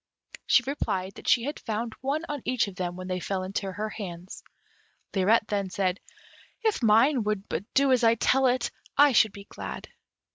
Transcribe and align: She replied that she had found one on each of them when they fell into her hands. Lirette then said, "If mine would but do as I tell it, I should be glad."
She 0.47 0.63
replied 0.65 1.13
that 1.13 1.27
she 1.27 1.43
had 1.43 1.59
found 1.59 1.93
one 2.01 2.23
on 2.27 2.41
each 2.43 2.67
of 2.67 2.75
them 2.75 2.95
when 2.95 3.07
they 3.07 3.19
fell 3.19 3.43
into 3.43 3.71
her 3.71 3.89
hands. 3.89 4.41
Lirette 5.13 5.47
then 5.49 5.69
said, 5.69 5.99
"If 6.63 6.81
mine 6.81 7.21
would 7.21 7.47
but 7.47 7.71
do 7.75 7.91
as 7.91 8.03
I 8.03 8.15
tell 8.15 8.47
it, 8.47 8.71
I 8.97 9.11
should 9.11 9.31
be 9.31 9.43
glad." 9.43 9.89